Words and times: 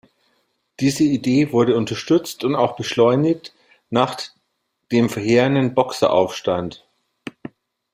Diese 0.79 1.03
Idee 1.03 1.51
wurde 1.51 1.75
unterstützt 1.77 2.43
und 2.43 2.55
auch 2.55 2.75
beschleunigt 2.75 3.53
nach 3.91 4.19
dem 4.91 5.09
verheerenden 5.11 5.75
Boxeraufstand. 5.75 6.87